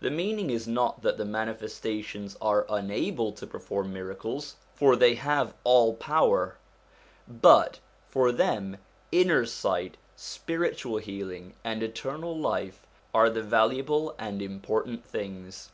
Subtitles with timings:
[0.00, 5.54] The meaning is not that the Manifestations are unable to perform miracles, for they have
[5.62, 6.56] all power.
[7.28, 8.78] But for them
[9.12, 15.70] inner sight, spiritual healing, and eternal life are the valuable and important things.